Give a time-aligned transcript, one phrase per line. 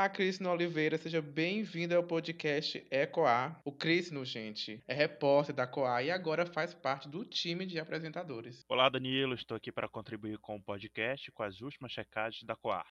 [0.00, 3.60] Olá, Crisno Oliveira, seja bem-vindo ao podcast Ecoar.
[3.62, 8.64] O Crisno, gente, é repórter da Coar e agora faz parte do time de apresentadores.
[8.66, 12.86] Olá, Danilo, estou aqui para contribuir com o podcast com as últimas checagens da Coar.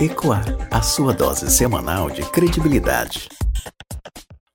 [0.00, 3.28] Ecoar, a sua dose semanal de credibilidade.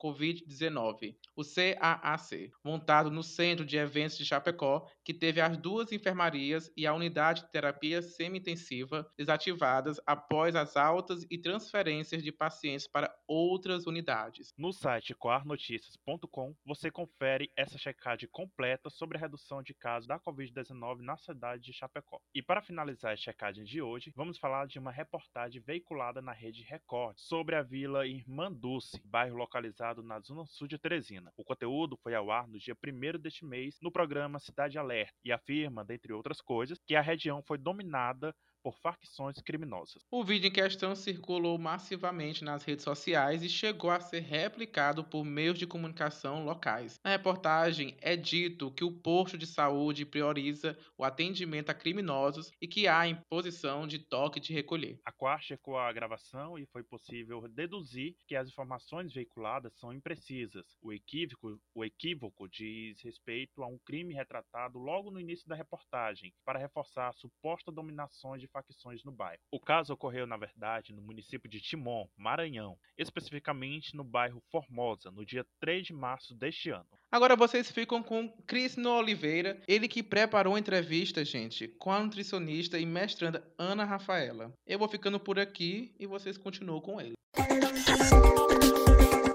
[0.00, 6.70] Covid-19, o CAAC, montado no Centro de Eventos de Chapecó, que teve as duas enfermarias
[6.76, 13.14] e a unidade de terapia semi-intensiva desativadas após as altas e transferências de pacientes para
[13.26, 14.52] outras unidades.
[14.56, 21.00] No site coarnoticias.com você confere essa checagem completa sobre a redução de casos da Covid-19
[21.00, 22.20] na cidade de Chapecó.
[22.34, 26.62] E para finalizar a checagem de hoje, vamos falar de uma reportagem veiculada na rede
[26.62, 31.32] Record sobre a Vila Irmanduce, bairro localizado na zona sul de Teresina.
[31.36, 35.32] O conteúdo foi ao ar no dia 1 deste mês no programa Cidade Alerta e
[35.32, 40.02] afirma, dentre outras coisas que a região foi dominada por facções criminosas.
[40.10, 45.24] O vídeo em questão circulou massivamente nas redes sociais e chegou a ser replicado por
[45.24, 46.98] meios de comunicação locais.
[47.04, 52.68] Na reportagem é dito que o posto de saúde prioriza o atendimento a criminosos e
[52.68, 55.00] que há imposição de toque de recolher.
[55.04, 60.76] A Quar checou a gravação e foi possível deduzir que as informações veiculadas são imprecisas.
[60.80, 66.32] O equívoco, o equívoco diz respeito a um crime retratado logo no início da reportagem,
[66.44, 69.40] para reforçar a suposta dominação de facções no bairro.
[69.50, 75.24] O caso ocorreu, na verdade, no município de Timon, Maranhão, especificamente no bairro Formosa, no
[75.24, 76.86] dia 3 de março deste ano.
[77.10, 82.78] Agora vocês ficam com Crisno Oliveira, ele que preparou a entrevista, gente, com a nutricionista
[82.78, 84.52] e mestranda Ana Rafaela.
[84.66, 87.14] Eu vou ficando por aqui e vocês continuam com ele.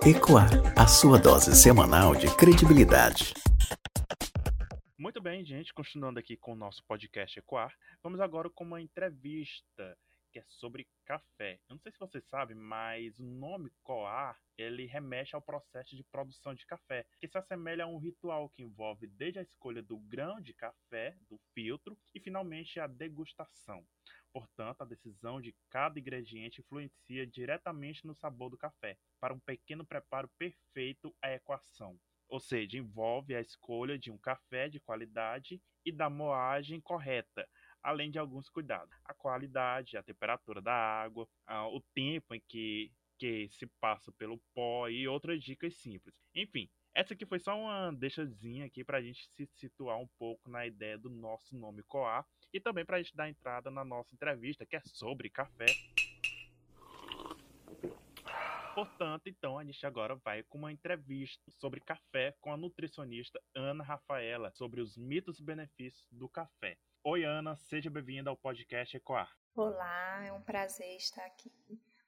[0.05, 3.33] Ecoar, a sua dose semanal de credibilidade.
[5.17, 9.97] Muito bem, gente, continuando aqui com o nosso podcast Ecoar, vamos agora com uma entrevista
[10.31, 11.59] que é sobre café.
[11.67, 16.03] Eu não sei se você sabe, mas o nome coar, ele remete ao processo de
[16.03, 19.97] produção de café, que se assemelha a um ritual que envolve desde a escolha do
[19.97, 23.83] grão de café, do filtro, e finalmente a degustação.
[24.31, 28.95] Portanto, a decisão de cada ingrediente influencia diretamente no sabor do café.
[29.19, 34.69] Para um pequeno preparo perfeito, a equação ou seja, envolve a escolha de um café
[34.69, 37.47] de qualidade e da moagem correta,
[37.81, 38.93] além de alguns cuidados.
[39.05, 41.27] A qualidade, a temperatura da água,
[41.71, 46.15] o tempo em que, que se passa pelo pó e outras dicas simples.
[46.35, 50.49] Enfim, essa aqui foi só uma deixazinha aqui para a gente se situar um pouco
[50.49, 54.13] na ideia do nosso nome Coar e também para a gente dar entrada na nossa
[54.15, 55.67] entrevista, que é sobre café.
[58.77, 63.83] Portanto, então a gente agora vai com uma entrevista sobre café com a nutricionista Ana
[63.83, 66.77] Rafaela sobre os mitos e benefícios do café.
[67.03, 69.35] Oi, Ana, seja bem-vinda ao podcast Ecoar.
[69.55, 71.51] Olá, é um prazer estar aqui,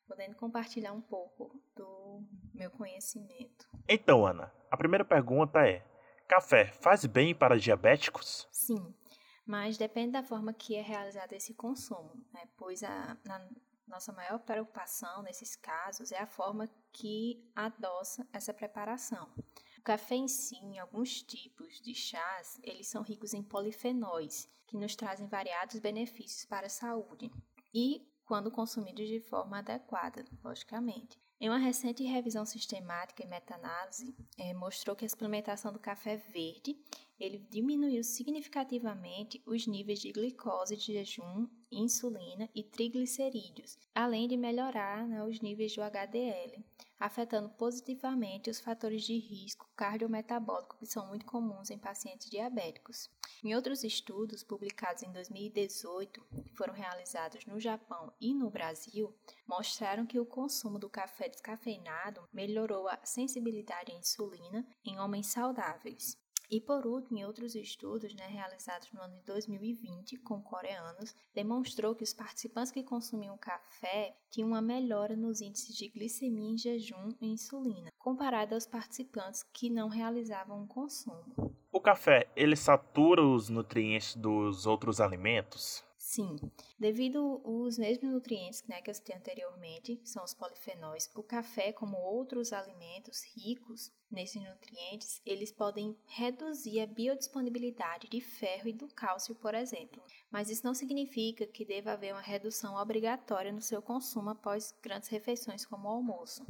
[0.07, 2.23] podendo compartilhar um pouco do
[2.53, 3.67] meu conhecimento.
[3.87, 5.83] Então, Ana, a primeira pergunta é:
[6.27, 8.47] café faz bem para diabéticos?
[8.51, 8.93] Sim,
[9.43, 12.47] mas depende da forma que é realizado esse consumo, né?
[12.55, 13.49] pois a, a
[13.89, 19.29] nossa maior preocupação nesses casos é a forma que adoça essa preparação.
[19.77, 24.77] O café em si, em alguns tipos de chás, eles são ricos em polifenóis, que
[24.77, 27.31] nos trazem variados benefícios para a saúde
[27.73, 31.19] e quando consumidos de forma adequada, logicamente.
[31.41, 36.77] Em uma recente revisão sistemática e meta-análise, eh, mostrou que a suplementação do café verde
[37.59, 45.21] diminuiu significativamente os níveis de glicose de jejum, insulina e triglicerídeos, além de melhorar né,
[45.25, 46.63] os níveis do HDL,
[46.97, 53.09] afetando positivamente os fatores de risco cardiometabólico que são muito comuns em pacientes diabéticos.
[53.43, 59.13] Em outros estudos publicados em 2018, que foram realizados no Japão e no Brasil,
[59.45, 66.17] mostraram que o consumo do café descafeinado melhorou a sensibilidade à insulina em homens saudáveis.
[66.51, 71.93] E por último, em outros estudos né, realizados no ano de 2020 com coreanos, demonstrou
[71.93, 77.13] que os participantes que consumiam café tinham uma melhora nos índices de glicemia em jejum
[77.21, 81.53] e insulina, comparado aos participantes que não realizavam o consumo.
[81.71, 85.87] O café, ele satura os nutrientes dos outros alimentos?
[86.11, 86.37] Sim,
[86.79, 91.71] devido aos mesmos nutrientes né, que eu citei anteriormente, que são os polifenóis, o café,
[91.71, 98.87] como outros alimentos ricos nesses nutrientes, eles podem reduzir a biodisponibilidade de ferro e do
[98.87, 100.01] cálcio, por exemplo.
[100.31, 105.09] Mas isso não significa que deva haver uma redução obrigatória no seu consumo após grandes
[105.09, 106.43] refeições como o almoço.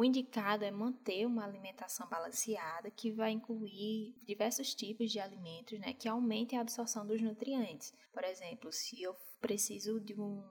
[0.00, 5.92] O indicado é manter uma alimentação balanceada que vai incluir diversos tipos de alimentos né,
[5.92, 7.92] que aumentem a absorção dos nutrientes.
[8.10, 10.42] Por exemplo, se eu preciso de um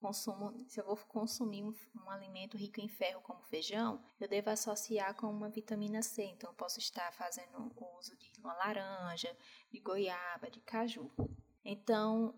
[0.00, 1.72] consumo, se eu vou consumir um,
[2.04, 6.24] um, alimento rico em ferro como feijão, eu devo associar com uma vitamina C.
[6.24, 9.32] Então, posso estar fazendo uso de uma laranja,
[9.70, 11.12] de goiaba, de caju.
[11.64, 12.34] Então,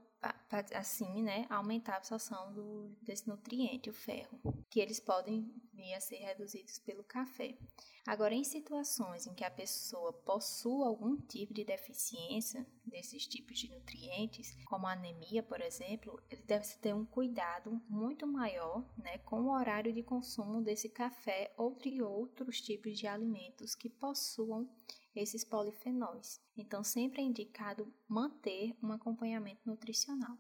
[0.75, 4.39] assim, né, aumentar a absorção do, desse nutriente, o ferro,
[4.69, 7.57] que eles podem vir a ser reduzidos pelo café.
[8.05, 13.71] Agora, em situações em que a pessoa possua algum tipo de deficiência desses tipos de
[13.71, 19.53] nutrientes, como anemia, por exemplo, ele deve ter um cuidado muito maior né, com o
[19.53, 24.69] horário de consumo desse café ou de outros tipos de alimentos que possuam
[25.15, 26.41] esses polifenóis.
[26.57, 30.37] Então, sempre é indicado manter um acompanhamento nutricional.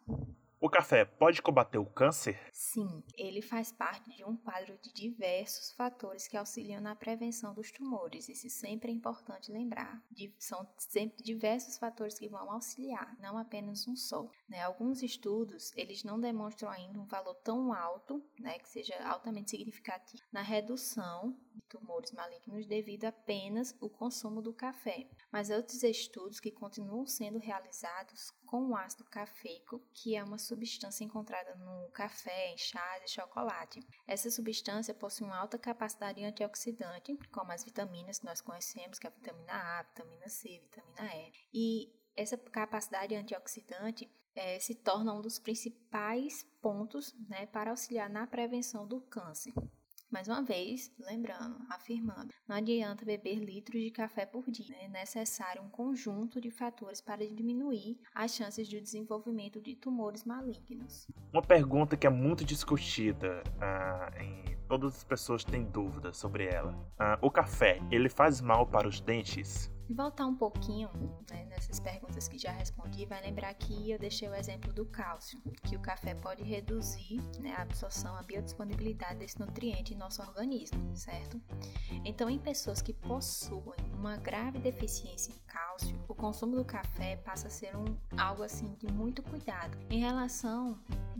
[0.60, 2.36] O café pode combater o câncer?
[2.52, 7.70] Sim, ele faz parte de um quadro de diversos fatores que auxiliam na prevenção dos
[7.70, 8.28] tumores.
[8.28, 10.02] Isso sempre é importante lembrar.
[10.36, 14.28] São sempre diversos fatores que vão auxiliar, não apenas um só.
[14.48, 14.60] Né?
[14.62, 20.24] Alguns estudos eles não demonstram ainda um valor tão alto, né, que seja altamente significativo
[20.32, 21.38] na redução
[21.68, 25.08] tumores malignos devido apenas ao consumo do café.
[25.30, 31.04] Mas outros estudos que continuam sendo realizados com o ácido cafeico, que é uma substância
[31.04, 33.80] encontrada no café, em chás e chocolate.
[34.06, 39.10] Essa substância possui uma alta capacidade antioxidante, como as vitaminas que nós conhecemos, que é
[39.10, 41.32] a vitamina A, a vitamina C, a vitamina E.
[41.52, 48.26] E essa capacidade antioxidante é, se torna um dos principais pontos né, para auxiliar na
[48.26, 49.52] prevenção do câncer.
[50.10, 54.74] Mais uma vez, lembrando, afirmando, não adianta beber litros de café por dia.
[54.80, 61.06] É necessário um conjunto de fatores para diminuir as chances de desenvolvimento de tumores malignos.
[61.30, 66.74] Uma pergunta que é muito discutida ah, em todas as pessoas têm dúvidas sobre ela.
[66.98, 69.70] Ah, o café, ele faz mal para os dentes?
[69.94, 70.90] Voltar um pouquinho
[71.30, 75.40] né, nessas perguntas que já respondi, vai lembrar que eu deixei o exemplo do cálcio,
[75.64, 80.96] que o café pode reduzir né, a absorção, a biodisponibilidade desse nutriente em nosso organismo,
[80.96, 81.40] certo?
[82.04, 85.67] Então, em pessoas que possuem uma grave deficiência em cálcio,
[86.08, 90.78] o consumo do café passa a ser um, algo assim de muito cuidado em relação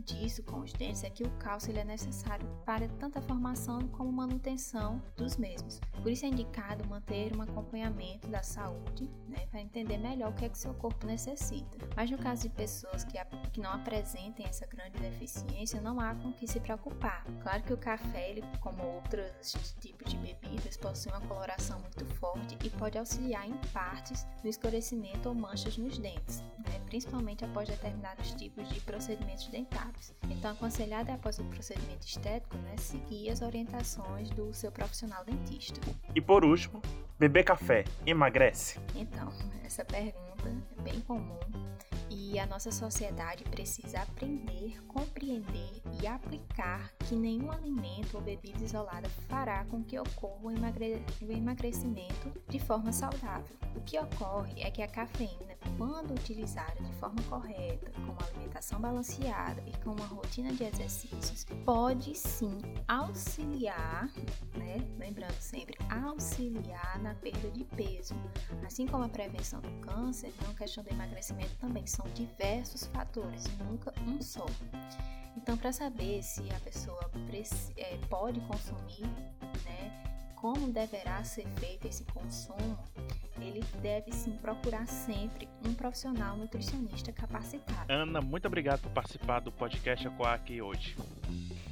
[0.09, 3.87] disso com os dentes é que o cálcio ele é necessário para tanto a formação
[3.89, 5.79] como manutenção dos mesmos.
[6.01, 10.45] Por isso é indicado manter um acompanhamento da saúde, né, para entender melhor o que
[10.45, 11.77] é que seu corpo necessita.
[11.95, 13.17] Mas no caso de pessoas que,
[13.51, 17.23] que não apresentem essa grande deficiência, não há com que se preocupar.
[17.41, 22.57] Claro que o café, ele, como outros tipos de bebidas, possui uma coloração muito forte
[22.63, 28.31] e pode auxiliar em partes no escurecimento ou manchas nos dentes, né, principalmente após determinados
[28.33, 30.11] tipos de procedimentos dentários.
[30.27, 35.79] Então, aconselhado é após o procedimento estético, né, seguir as orientações do seu profissional dentista.
[36.15, 36.81] E por último,
[37.19, 38.79] beber café emagrece?
[38.95, 39.31] Então,
[39.63, 41.37] essa pergunta é bem comum
[42.09, 49.09] e a nossa sociedade precisa aprender, compreender e aplicar que nenhum alimento ou bebida isolada
[49.27, 53.55] fará com que ocorra o, emagre o emagrecimento de forma saudável.
[53.75, 58.79] O que ocorre é que a cafeína, quando utilizada de forma correta, com uma alimentação
[58.79, 64.09] balanceada e com uma rotina de exercícios, pode sim auxiliar,
[64.55, 64.77] né?
[64.97, 68.15] lembrando sempre, auxiliar na perda de peso,
[68.65, 73.93] assim como a prevenção do câncer, não questão do emagrecimento também são diversos fatores, nunca
[74.07, 74.45] um só.
[75.35, 76.99] Então, para saber se a pessoa
[77.75, 79.05] é, pode consumir,
[79.65, 80.03] né,
[80.35, 82.77] como deverá ser feito esse consumo,
[83.39, 87.91] ele deve sim procurar sempre um profissional nutricionista capacitado.
[87.91, 90.95] Ana, muito obrigado por participar do podcast Aqua aqui hoje.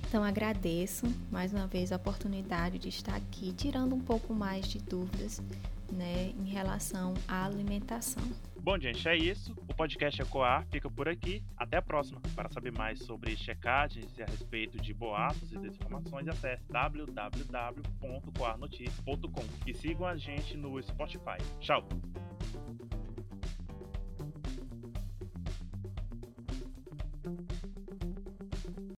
[0.07, 4.79] Então agradeço mais uma vez a oportunidade de estar aqui tirando um pouco mais de
[4.79, 5.41] dúvidas
[5.91, 8.23] né, em relação à alimentação.
[8.67, 9.55] Bom, gente, é isso.
[9.69, 11.41] O podcast Ecoar fica por aqui.
[11.55, 12.19] Até a próxima.
[12.35, 19.73] Para saber mais sobre checagens e a respeito de boatos e desinformações, acesse www.coarnoticias.com e
[19.73, 21.37] sigam a gente no Spotify.
[21.61, 21.87] Tchau!